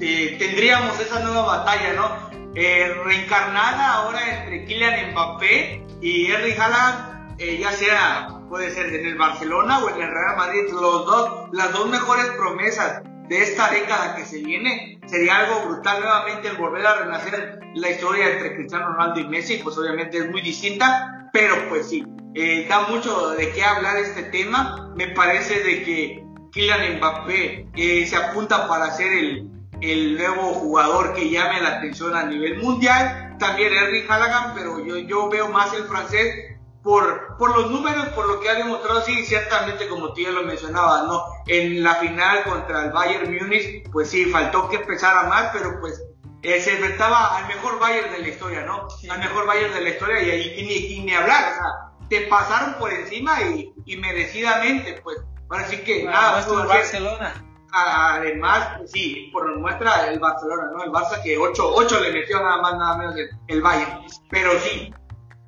eh, 0.00 0.36
tendríamos 0.38 0.98
esa 1.00 1.20
nueva 1.20 1.42
batalla, 1.42 1.92
¿no? 1.94 2.30
Eh, 2.54 2.92
reencarnada 3.04 3.94
ahora 3.94 4.42
entre 4.42 4.64
Kylian 4.64 5.12
Mbappé 5.12 5.86
y 6.00 6.30
Erling 6.30 6.60
Haaland, 6.60 7.36
eh, 7.38 7.58
ya 7.58 7.72
sea, 7.72 8.28
puede 8.48 8.70
ser 8.70 8.92
en 8.94 9.06
el 9.06 9.16
Barcelona 9.16 9.78
o 9.78 9.88
en 9.88 10.02
el 10.02 10.10
Real 10.10 10.36
Madrid, 10.36 10.62
los 10.72 11.06
dos, 11.06 11.48
las 11.52 11.72
dos 11.72 11.88
mejores 11.88 12.26
promesas 12.36 13.02
de 13.28 13.42
esta 13.42 13.70
década 13.70 14.16
que 14.16 14.24
se 14.24 14.42
viene, 14.42 14.98
sería 15.06 15.38
algo 15.38 15.68
brutal 15.68 16.00
nuevamente 16.00 16.48
el 16.48 16.56
volver 16.56 16.84
a 16.84 16.96
renacer 16.96 17.60
la 17.76 17.90
historia 17.90 18.28
entre 18.28 18.56
Cristiano 18.56 18.88
Ronaldo 18.88 19.20
y 19.20 19.28
Messi, 19.28 19.60
pues 19.62 19.78
obviamente 19.78 20.18
es 20.18 20.30
muy 20.30 20.42
distinta, 20.42 21.30
pero 21.32 21.54
pues 21.68 21.88
sí, 21.88 22.04
eh, 22.34 22.66
da 22.68 22.88
mucho 22.88 23.30
de 23.30 23.52
qué 23.52 23.62
hablar 23.62 23.96
este 23.98 24.24
tema, 24.24 24.92
me 24.96 25.08
parece 25.08 25.62
de 25.62 25.84
que 25.84 26.19
Kylian 26.52 26.98
Mbappé 26.98 27.68
eh, 27.74 28.06
se 28.06 28.16
apunta 28.16 28.66
para 28.68 28.90
ser 28.92 29.12
el, 29.12 29.50
el 29.80 30.16
nuevo 30.16 30.54
jugador 30.54 31.14
que 31.14 31.30
llame 31.30 31.60
la 31.60 31.78
atención 31.78 32.14
a 32.14 32.24
nivel 32.24 32.58
mundial, 32.58 33.36
también 33.38 33.72
Erling 33.72 34.10
Haaland, 34.10 34.54
pero 34.54 34.84
yo, 34.84 34.98
yo 34.98 35.28
veo 35.28 35.48
más 35.48 35.72
el 35.74 35.84
francés 35.84 36.56
por, 36.82 37.36
por 37.36 37.56
los 37.56 37.70
números, 37.70 38.08
por 38.10 38.26
lo 38.26 38.40
que 38.40 38.48
ha 38.48 38.54
demostrado, 38.54 39.02
sí, 39.02 39.24
ciertamente 39.24 39.88
como 39.88 40.12
tú 40.12 40.22
ya 40.22 40.30
lo 40.30 40.42
mencionabas, 40.44 41.06
¿no? 41.06 41.22
En 41.46 41.82
la 41.82 41.96
final 41.96 42.42
contra 42.44 42.84
el 42.84 42.92
Bayern 42.92 43.34
Múnich, 43.34 43.88
pues 43.90 44.10
sí, 44.10 44.26
faltó 44.26 44.68
que 44.68 44.76
empezara 44.76 45.24
más, 45.24 45.50
pero 45.52 45.78
pues 45.80 46.02
eh, 46.42 46.60
se 46.60 46.72
enfrentaba 46.72 47.36
al 47.36 47.48
mejor 47.48 47.78
Bayern 47.78 48.12
de 48.12 48.18
la 48.20 48.28
historia, 48.28 48.62
¿no? 48.62 48.88
Al 49.10 49.18
mejor 49.18 49.46
Bayern 49.46 49.74
de 49.74 49.80
la 49.82 49.90
historia 49.90 50.22
y, 50.22 50.40
y, 50.40 50.94
y, 50.96 51.00
ni, 51.00 51.12
hablar, 51.12 51.52
o 51.52 51.54
sea, 51.54 52.08
te 52.08 52.22
pasaron 52.22 52.74
por 52.74 52.92
encima 52.92 53.42
y, 53.42 53.72
y 53.84 53.96
merecidamente, 53.96 55.00
pues. 55.02 55.18
Ahora 55.50 55.66
sí 55.66 55.78
que 55.78 56.04
nada, 56.04 56.44
Barcelona. 56.66 57.34
Además, 57.72 58.80
sí, 58.86 59.30
por 59.32 59.56
muestra 59.58 60.08
el 60.08 60.18
Barcelona, 60.18 60.70
¿no? 60.72 60.82
El 60.82 60.90
Barça 60.90 61.22
que 61.22 61.38
8, 61.38 61.72
8 61.74 62.00
le 62.00 62.12
metió 62.12 62.40
nada 62.40 62.60
más, 62.62 62.74
nada 62.76 62.96
menos 62.96 63.16
el, 63.16 63.30
el 63.46 63.62
Bayern. 63.62 64.00
Pero 64.28 64.58
sí, 64.60 64.92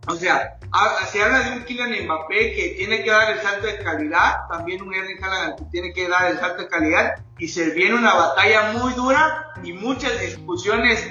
o 0.09 0.15
sea, 0.15 0.59
se 1.07 1.23
habla 1.23 1.41
de 1.41 1.57
un 1.57 1.65
Kylian 1.65 2.05
Mbappé 2.05 2.55
que 2.55 2.75
tiene 2.77 3.05
que 3.05 3.11
dar 3.11 3.31
el 3.31 3.41
salto 3.41 3.67
de 3.69 3.79
calidad, 3.79 4.49
también 4.51 4.83
un 4.83 4.93
Erling 4.93 5.23
Haaland 5.23 5.59
que 5.59 5.65
tiene 5.67 5.93
que 5.93 6.09
dar 6.09 6.31
el 6.31 6.39
salto 6.39 6.63
de 6.63 6.69
calidad 6.69 7.25
y 7.39 7.47
se 7.47 7.71
viene 7.71 7.95
una 7.95 8.15
batalla 8.15 8.73
muy 8.73 8.93
dura 8.95 9.53
y 9.63 9.73
muchas 9.73 10.21
discusiones 10.21 11.09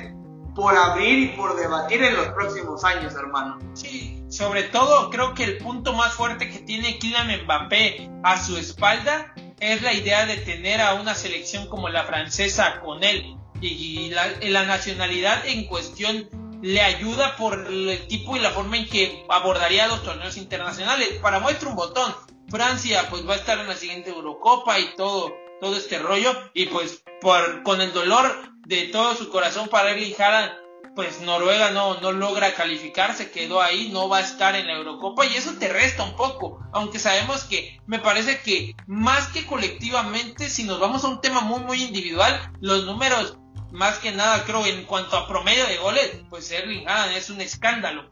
por 0.55 0.75
abrir 0.75 1.19
y 1.19 1.27
por 1.37 1.55
debatir 1.55 2.03
en 2.03 2.17
los 2.17 2.27
próximos 2.29 2.83
años, 2.83 3.15
hermano. 3.15 3.59
Sí, 3.73 4.20
sobre 4.31 4.63
todo 4.63 5.09
creo 5.09 5.33
que 5.33 5.43
el 5.43 5.57
punto 5.57 5.93
más 5.93 6.13
fuerte 6.13 6.49
que 6.49 6.59
tiene 6.59 6.97
Kylian 6.97 7.43
Mbappé 7.43 8.09
a 8.23 8.41
su 8.41 8.57
espalda 8.57 9.33
es 9.59 9.81
la 9.81 9.93
idea 9.93 10.25
de 10.25 10.37
tener 10.37 10.79
a 10.79 10.93
una 10.93 11.13
selección 11.15 11.67
como 11.67 11.89
la 11.89 12.05
francesa 12.05 12.79
con 12.79 13.03
él. 13.03 13.35
Y 13.59 14.09
la, 14.09 14.65
nacionalidad 14.65 15.45
en 15.45 15.65
cuestión 15.65 16.29
le 16.63 16.81
ayuda 16.81 17.35
por 17.35 17.67
el 17.67 18.07
tipo 18.07 18.35
y 18.35 18.39
la 18.39 18.49
forma 18.51 18.77
en 18.77 18.87
que 18.87 19.23
abordaría 19.29 19.87
los 19.87 20.01
torneos 20.01 20.37
internacionales. 20.37 21.09
Para 21.21 21.39
muestra 21.39 21.69
un 21.69 21.75
botón, 21.75 22.15
Francia 22.49 23.07
pues 23.09 23.27
va 23.27 23.33
a 23.33 23.37
estar 23.37 23.59
en 23.59 23.67
la 23.67 23.75
siguiente 23.75 24.09
Eurocopa 24.09 24.79
y 24.79 24.95
todo, 24.95 25.35
todo 25.59 25.77
este 25.77 25.99
rollo. 25.99 26.33
Y 26.55 26.67
pues 26.67 27.03
por, 27.19 27.61
con 27.61 27.81
el 27.81 27.93
dolor 27.93 28.33
de 28.65 28.83
todo 28.87 29.13
su 29.13 29.29
corazón 29.29 29.67
para 29.67 29.91
Erling 29.91 30.15
Haaland 30.17 30.60
pues 30.95 31.21
Noruega 31.21 31.71
no, 31.71 31.99
no 32.01 32.11
logra 32.11 32.53
calificarse, 32.53 33.31
quedó 33.31 33.61
ahí, 33.61 33.89
no 33.89 34.09
va 34.09 34.17
a 34.17 34.21
estar 34.21 34.55
en 34.55 34.67
la 34.67 34.73
Eurocopa 34.73 35.25
y 35.25 35.35
eso 35.35 35.53
te 35.57 35.69
resta 35.69 36.03
un 36.03 36.15
poco, 36.15 36.59
aunque 36.73 36.99
sabemos 36.99 37.45
que 37.45 37.79
me 37.85 37.99
parece 37.99 38.41
que 38.41 38.75
más 38.87 39.27
que 39.27 39.45
colectivamente, 39.45 40.49
si 40.49 40.63
nos 40.63 40.79
vamos 40.79 41.03
a 41.03 41.07
un 41.07 41.21
tema 41.21 41.41
muy 41.41 41.61
muy 41.61 41.83
individual, 41.83 42.51
los 42.59 42.85
números 42.85 43.37
más 43.71 43.99
que 43.99 44.11
nada 44.11 44.43
creo 44.43 44.65
en 44.65 44.83
cuanto 44.83 45.17
a 45.17 45.27
promedio 45.27 45.65
de 45.65 45.77
goles, 45.77 46.21
pues 46.29 46.51
Erling 46.51 46.87
Haaland 46.87 47.15
es 47.15 47.29
un 47.29 47.41
escándalo. 47.41 48.11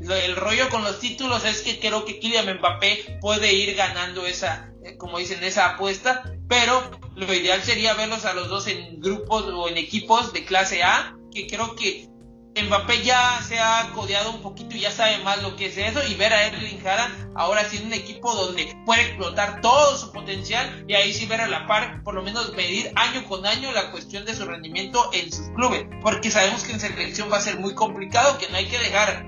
El 0.00 0.36
rollo 0.36 0.68
con 0.68 0.84
los 0.84 1.00
títulos 1.00 1.44
es 1.44 1.62
que 1.62 1.80
creo 1.80 2.04
que 2.04 2.20
Kylian 2.20 2.58
Mbappé 2.58 3.18
puede 3.20 3.52
ir 3.54 3.74
ganando 3.74 4.26
esa, 4.26 4.70
eh, 4.84 4.96
como 4.96 5.18
dicen, 5.18 5.42
esa 5.42 5.70
apuesta, 5.70 6.22
pero 6.48 6.90
lo 7.16 7.32
ideal 7.34 7.62
sería 7.62 7.94
verlos 7.94 8.24
a 8.24 8.34
los 8.34 8.48
dos 8.48 8.68
en 8.68 9.00
grupos 9.00 9.44
o 9.46 9.68
en 9.68 9.76
equipos 9.76 10.32
de 10.32 10.44
clase 10.44 10.84
A, 10.84 11.16
que 11.32 11.46
creo 11.48 11.74
que 11.74 12.06
Mbappé 12.62 13.02
ya 13.02 13.40
se 13.46 13.58
ha 13.58 13.90
codeado 13.94 14.30
un 14.30 14.42
poquito 14.42 14.76
y 14.76 14.80
ya 14.80 14.90
sabe 14.90 15.18
más 15.18 15.42
lo 15.42 15.56
que 15.56 15.66
es 15.66 15.76
eso 15.76 16.06
y 16.06 16.14
ver 16.14 16.32
a 16.32 16.46
Erling 16.46 16.86
Haaland 16.86 17.32
ahora 17.36 17.68
sí 17.68 17.78
en 17.78 17.86
un 17.86 17.92
equipo 17.92 18.34
donde 18.34 18.76
puede 18.84 19.02
explotar 19.02 19.60
todo 19.60 19.96
su 19.96 20.12
potencial 20.12 20.84
y 20.88 20.94
ahí 20.94 21.12
sí 21.12 21.26
ver 21.26 21.40
a 21.40 21.48
la 21.48 21.66
par, 21.66 22.02
por 22.02 22.14
lo 22.14 22.22
menos 22.22 22.54
medir 22.54 22.92
año 22.96 23.24
con 23.28 23.46
año 23.46 23.72
la 23.72 23.90
cuestión 23.90 24.24
de 24.24 24.34
su 24.34 24.44
rendimiento 24.44 25.10
en 25.12 25.32
sus 25.32 25.48
clubes, 25.50 25.86
porque 26.02 26.30
sabemos 26.30 26.64
que 26.64 26.72
en 26.72 26.80
selección 26.80 27.30
va 27.30 27.36
a 27.36 27.40
ser 27.40 27.58
muy 27.58 27.74
complicado, 27.74 28.38
que 28.38 28.48
no 28.48 28.56
hay 28.56 28.66
que 28.66 28.78
dejar 28.78 29.26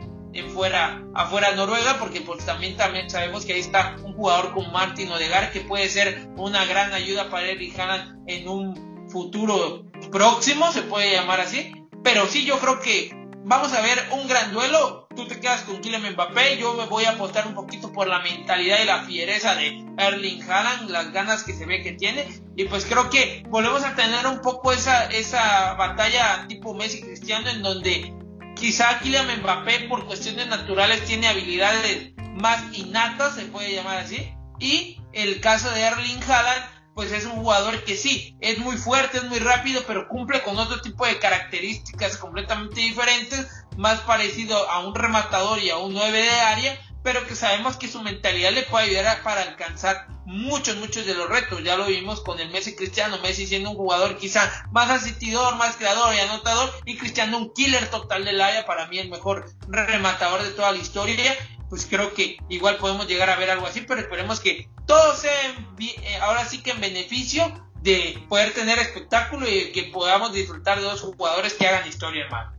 fuera 0.54 1.02
afuera 1.14 1.52
Noruega 1.52 1.98
porque 1.98 2.20
pues 2.20 2.44
también 2.46 2.76
también 2.76 3.10
sabemos 3.10 3.44
que 3.44 3.54
ahí 3.54 3.60
está 3.60 3.96
un 4.02 4.14
jugador 4.14 4.52
como 4.52 4.70
Martin 4.70 5.10
Odegaard 5.10 5.52
que 5.52 5.60
puede 5.60 5.88
ser 5.88 6.28
una 6.36 6.64
gran 6.64 6.92
ayuda 6.92 7.30
para 7.30 7.48
Erling 7.48 7.78
Haaland 7.78 8.24
en 8.28 8.48
un 8.48 9.08
futuro 9.10 9.84
próximo 10.12 10.72
se 10.72 10.82
puede 10.82 11.12
llamar 11.12 11.40
así 11.40 11.72
pero 12.04 12.26
sí 12.26 12.44
yo 12.44 12.58
creo 12.58 12.80
que 12.80 13.19
vamos 13.44 13.72
a 13.72 13.80
ver 13.80 13.98
un 14.12 14.28
gran 14.28 14.52
duelo. 14.52 15.06
Tú 15.14 15.26
te 15.26 15.40
quedas 15.40 15.62
con 15.62 15.80
Kylian 15.80 16.12
Mbappé, 16.12 16.58
yo 16.58 16.74
me 16.74 16.86
voy 16.86 17.04
a 17.04 17.10
apostar 17.10 17.46
un 17.46 17.54
poquito 17.54 17.92
por 17.92 18.06
la 18.06 18.20
mentalidad 18.20 18.78
y 18.82 18.86
la 18.86 19.04
fiereza 19.04 19.54
de 19.54 19.84
Erling 19.98 20.42
Haaland, 20.42 20.90
las 20.90 21.12
ganas 21.12 21.44
que 21.44 21.52
se 21.52 21.66
ve 21.66 21.82
que 21.82 21.92
tiene. 21.92 22.26
Y 22.56 22.64
pues 22.64 22.84
creo 22.84 23.10
que 23.10 23.44
volvemos 23.48 23.84
a 23.84 23.94
tener 23.94 24.26
un 24.26 24.40
poco 24.40 24.72
esa, 24.72 25.06
esa 25.06 25.74
batalla 25.74 26.46
tipo 26.48 26.74
Messi 26.74 27.00
Cristiano 27.00 27.50
en 27.50 27.62
donde 27.62 28.14
quizá 28.56 28.98
Kylian 29.00 29.40
Mbappé 29.40 29.88
por 29.88 30.06
cuestiones 30.06 30.46
naturales 30.46 31.04
tiene 31.04 31.28
habilidades 31.28 32.12
más 32.34 32.62
innatas, 32.76 33.34
se 33.34 33.46
puede 33.46 33.74
llamar 33.74 33.98
así. 33.98 34.32
Y 34.58 35.00
el 35.12 35.40
caso 35.40 35.70
de 35.70 35.80
Erling 35.80 36.22
Haaland 36.22 36.79
pues 37.00 37.12
es 37.12 37.24
un 37.24 37.36
jugador 37.36 37.82
que 37.84 37.96
sí, 37.96 38.36
es 38.42 38.58
muy 38.58 38.76
fuerte, 38.76 39.16
es 39.16 39.24
muy 39.24 39.38
rápido, 39.38 39.82
pero 39.86 40.06
cumple 40.06 40.42
con 40.42 40.58
otro 40.58 40.82
tipo 40.82 41.06
de 41.06 41.18
características 41.18 42.18
completamente 42.18 42.82
diferentes, 42.82 43.48
más 43.78 44.00
parecido 44.00 44.68
a 44.68 44.80
un 44.80 44.94
rematador 44.94 45.60
y 45.60 45.70
a 45.70 45.78
un 45.78 45.94
9 45.94 46.20
de 46.20 46.30
área, 46.30 46.78
pero 47.02 47.26
que 47.26 47.34
sabemos 47.34 47.78
que 47.78 47.88
su 47.88 48.02
mentalidad 48.02 48.52
le 48.52 48.64
puede 48.64 48.90
ayudar 48.90 49.22
para 49.22 49.40
alcanzar 49.40 50.08
muchos, 50.26 50.76
muchos 50.76 51.06
de 51.06 51.14
los 51.14 51.26
retos. 51.26 51.64
Ya 51.64 51.78
lo 51.78 51.86
vimos 51.86 52.20
con 52.20 52.38
el 52.38 52.50
Messi 52.50 52.76
Cristiano, 52.76 53.18
Messi 53.22 53.46
siendo 53.46 53.70
un 53.70 53.76
jugador 53.76 54.18
quizá 54.18 54.68
más 54.70 54.90
asistidor, 54.90 55.56
más 55.56 55.76
creador 55.76 56.14
y 56.14 56.20
anotador, 56.20 56.70
y 56.84 56.98
Cristiano 56.98 57.38
un 57.38 57.54
killer 57.54 57.88
total 57.88 58.26
del 58.26 58.42
área, 58.42 58.66
para 58.66 58.88
mí 58.88 58.98
el 58.98 59.08
mejor 59.08 59.50
rematador 59.68 60.42
de 60.42 60.50
toda 60.50 60.72
la 60.72 60.78
historia 60.78 61.34
pues 61.70 61.86
creo 61.86 62.12
que 62.12 62.36
igual 62.48 62.76
podemos 62.76 63.06
llegar 63.06 63.30
a 63.30 63.36
ver 63.36 63.50
algo 63.50 63.66
así, 63.66 63.80
pero 63.82 64.00
esperemos 64.00 64.40
que 64.40 64.68
todo 64.86 65.14
sea 65.14 65.32
eh, 65.78 66.16
ahora 66.20 66.44
sí 66.44 66.62
que 66.62 66.72
en 66.72 66.80
beneficio 66.80 67.44
de 67.80 68.22
poder 68.28 68.52
tener 68.52 68.78
espectáculo 68.80 69.48
y 69.48 69.70
que 69.72 69.84
podamos 69.84 70.34
disfrutar 70.34 70.78
de 70.78 70.84
dos 70.84 71.00
jugadores 71.00 71.54
que 71.54 71.66
hagan 71.66 71.88
historia, 71.88 72.24
hermano. 72.24 72.52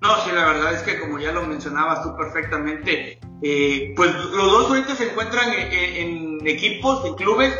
No, 0.00 0.24
sí, 0.24 0.30
la 0.32 0.46
verdad 0.46 0.74
es 0.74 0.82
que 0.82 0.98
como 0.98 1.18
ya 1.18 1.32
lo 1.32 1.42
mencionabas 1.42 2.02
tú 2.02 2.16
perfectamente, 2.16 3.18
eh, 3.42 3.92
pues 3.96 4.14
los 4.14 4.32
dos 4.32 4.70
ahorita 4.70 4.96
se 4.96 5.10
encuentran 5.10 5.52
en, 5.52 6.46
equipos, 6.46 7.04
en 7.04 7.14
clubes 7.14 7.52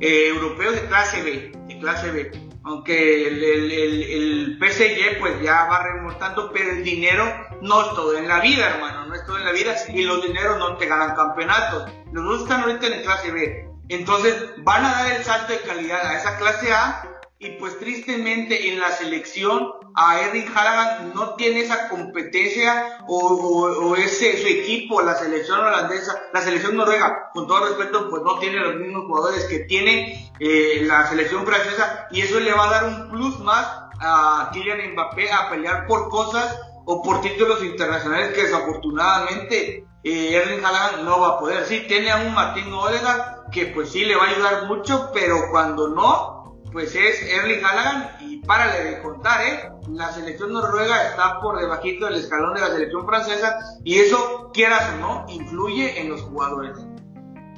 eh, 0.00 0.28
europeos 0.28 0.74
de 0.74 0.86
clase 0.86 1.22
B, 1.22 1.52
de 1.68 1.78
clase 1.78 2.10
B 2.10 2.48
aunque 2.68 3.26
el, 3.26 3.42
el, 3.42 3.72
el, 3.72 4.58
PSG 4.58 5.18
pues 5.18 5.40
ya 5.42 5.64
va 5.64 5.82
remontando, 5.82 6.52
pero 6.52 6.70
el 6.70 6.84
dinero 6.84 7.24
no 7.62 7.94
todo 7.94 8.16
en 8.16 8.28
la 8.28 8.40
vida, 8.40 8.68
hermano, 8.74 8.97
todo 9.28 9.38
en 9.38 9.44
la 9.44 9.52
vida 9.52 9.76
y 9.88 10.02
los 10.02 10.22
dineros 10.22 10.58
no 10.58 10.76
te 10.76 10.86
ganan 10.86 11.14
campeonatos. 11.14 11.88
Los 12.10 12.24
dos 12.24 12.42
están 12.42 12.62
ahorita 12.62 12.88
en 12.88 13.02
clase 13.02 13.30
B. 13.30 13.68
Entonces 13.88 14.34
van 14.58 14.84
a 14.84 14.90
dar 14.90 15.12
el 15.12 15.24
salto 15.24 15.52
de 15.52 15.60
calidad 15.60 16.04
a 16.04 16.18
esa 16.18 16.36
clase 16.36 16.72
A 16.72 17.04
y 17.38 17.50
pues 17.50 17.78
tristemente 17.78 18.68
en 18.68 18.80
la 18.80 18.90
selección 18.90 19.70
a 19.94 20.20
Erling 20.20 20.48
Haaland 20.54 21.14
no 21.14 21.34
tiene 21.34 21.60
esa 21.60 21.88
competencia 21.88 22.98
o, 23.06 23.94
ese 23.96 24.40
su 24.40 24.46
equipo, 24.48 25.02
la 25.02 25.14
selección 25.14 25.60
holandesa, 25.60 26.20
la 26.32 26.40
selección 26.40 26.76
noruega, 26.76 27.30
con 27.32 27.46
todo 27.46 27.66
respeto, 27.66 28.10
pues 28.10 28.22
no 28.22 28.38
tiene 28.38 28.58
los 28.60 28.76
mismos 28.76 29.04
jugadores 29.06 29.44
que 29.44 29.60
tiene 29.60 30.32
eh, 30.40 30.82
la 30.82 31.06
selección 31.06 31.46
francesa 31.46 32.08
y 32.10 32.22
eso 32.22 32.40
le 32.40 32.52
va 32.52 32.68
a 32.68 32.70
dar 32.70 32.84
un 32.86 33.08
plus 33.10 33.38
más 33.40 33.66
a 34.00 34.50
Kylian 34.52 34.92
Mbappé 34.92 35.32
a 35.32 35.50
pelear 35.50 35.86
por 35.86 36.08
cosas 36.08 36.60
o 36.90 37.02
por 37.02 37.20
títulos 37.20 37.62
internacionales 37.62 38.32
que 38.34 38.44
desafortunadamente 38.44 39.84
eh, 40.04 40.34
Erling 40.34 40.64
Haaland 40.64 41.04
no 41.04 41.20
va 41.20 41.28
a 41.28 41.38
poder. 41.38 41.66
Sí, 41.66 41.84
tiene 41.86 42.10
a 42.10 42.16
un 42.16 42.32
Martín 42.32 42.72
Odegaard 42.72 43.50
que 43.52 43.66
pues 43.66 43.90
sí 43.90 44.06
le 44.06 44.16
va 44.16 44.24
a 44.24 44.28
ayudar 44.30 44.66
mucho, 44.66 45.10
pero 45.12 45.50
cuando 45.50 45.88
no, 45.88 46.62
pues 46.72 46.94
es 46.94 47.22
Erling 47.22 47.62
Haaland 47.62 48.22
y 48.22 48.38
párale 48.38 48.84
de 48.84 49.02
contar, 49.02 49.46
¿eh? 49.46 49.70
La 49.90 50.10
selección 50.12 50.50
noruega 50.50 51.08
está 51.08 51.38
por 51.40 51.60
debajito 51.60 52.06
del 52.06 52.14
escalón 52.14 52.54
de 52.54 52.62
la 52.62 52.68
selección 52.68 53.04
francesa 53.06 53.58
y 53.84 53.98
eso, 53.98 54.50
quieras 54.54 54.94
o 54.94 54.96
no, 54.96 55.26
influye 55.28 56.00
en 56.00 56.08
los 56.08 56.22
jugadores. 56.22 56.78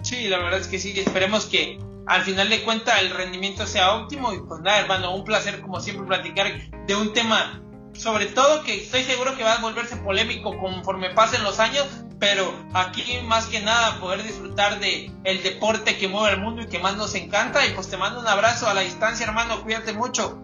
Sí, 0.03 0.27
la 0.27 0.39
verdad 0.39 0.59
es 0.59 0.67
que 0.67 0.81
sí, 0.81 0.99
esperemos 0.99 1.47
que 1.47 1.79
al 2.09 2.23
final 2.23 2.49
de 2.49 2.65
cuentas 2.65 3.01
el 3.01 3.11
rendimiento 3.11 3.65
sea 3.65 3.95
óptimo 3.95 4.33
y 4.33 4.41
pues 4.41 4.61
nada, 4.63 4.81
hermano, 4.81 5.15
un 5.15 5.23
placer 5.23 5.61
como 5.61 5.79
siempre 5.79 6.05
platicar 6.05 6.49
de 6.89 6.97
un 6.97 7.13
tema 7.13 7.63
sobre 7.93 8.27
todo 8.27 8.63
que 8.63 8.83
estoy 8.83 9.03
seguro 9.05 9.37
que 9.37 9.45
va 9.45 9.55
a 9.55 9.61
volverse 9.61 9.97
polémico 9.97 10.57
conforme 10.59 11.11
pasen 11.11 11.43
los 11.43 11.59
años, 11.59 11.87
pero 12.19 12.53
aquí 12.75 13.19
más 13.25 13.47
que 13.47 13.61
nada 13.61 13.99
poder 14.01 14.23
disfrutar 14.23 14.79
de 14.81 15.11
el 15.25 15.43
deporte 15.43 15.97
que 15.99 16.09
mueve 16.09 16.37
el 16.37 16.41
mundo 16.41 16.63
y 16.63 16.67
que 16.67 16.79
más 16.79 16.97
nos 16.97 17.15
encanta 17.15 17.67
y 17.67 17.71
pues 17.71 17.89
te 17.89 17.97
mando 17.97 18.21
un 18.21 18.29
abrazo 18.29 18.69
a 18.69 18.75
la 18.75 18.83
distancia 18.83 19.27
hermano, 19.27 19.63
cuídate 19.63 19.93
mucho. 19.93 20.39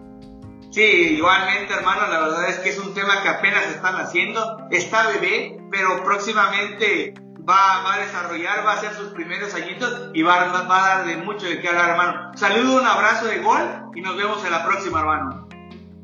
Sí, 0.71 0.81
igualmente 0.81 1.73
hermano, 1.73 2.07
la 2.07 2.19
verdad 2.19 2.49
es 2.49 2.59
que 2.59 2.69
es 2.69 2.77
un 2.77 2.93
tema 2.93 3.21
que 3.23 3.29
apenas 3.29 3.65
están 3.67 3.95
haciendo, 3.95 4.67
está 4.69 5.07
bebé, 5.07 5.59
pero 5.71 6.03
próximamente 6.03 7.13
va, 7.47 7.93
a 7.93 7.99
desarrollar, 7.99 8.65
va 8.65 8.73
a 8.73 8.75
hacer 8.75 8.93
sus 8.93 9.13
primeros 9.13 9.53
añitos 9.53 10.11
y 10.13 10.21
va, 10.21 10.45
va, 10.45 10.85
a 10.85 10.97
dar 10.97 11.07
de 11.07 11.17
mucho 11.17 11.45
de 11.45 11.61
qué 11.61 11.69
hablar 11.69 11.91
hermano. 11.91 12.31
Saludo, 12.35 12.81
un 12.81 12.87
abrazo 12.87 13.25
de 13.25 13.39
gol 13.39 13.91
y 13.95 14.01
nos 14.01 14.17
vemos 14.17 14.43
en 14.43 14.51
la 14.51 14.65
próxima 14.65 14.99
hermano. 14.99 15.47